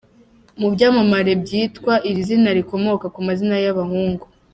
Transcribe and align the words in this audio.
Mu 0.59 0.67
byamamare 0.73 1.31
byitwa 1.43 1.93
iri 2.09 2.21
zina 2.27 2.49
rikomoka 2.57 3.05
ku 3.13 3.19
mazina 3.27 3.55
y’abahungu 3.63 4.25